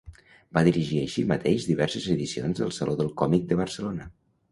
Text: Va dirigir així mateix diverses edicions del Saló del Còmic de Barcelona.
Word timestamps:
Va 0.57 0.61
dirigir 0.67 1.01
així 1.01 1.25
mateix 1.31 1.67
diverses 1.71 2.07
edicions 2.13 2.63
del 2.63 2.73
Saló 2.79 2.97
del 3.03 3.13
Còmic 3.23 3.47
de 3.53 3.59
Barcelona. 3.61 4.09